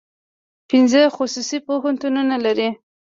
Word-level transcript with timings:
پنځه 0.69 1.01
خصوصي 1.15 1.57
پوهنتونونه 1.67 2.35
لري. 2.45 2.69